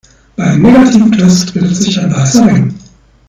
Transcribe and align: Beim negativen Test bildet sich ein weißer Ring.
Beim 0.35 0.63
negativen 0.63 1.11
Test 1.11 1.53
bildet 1.53 1.75
sich 1.75 1.99
ein 1.99 2.11
weißer 2.11 2.47
Ring. 2.47 2.73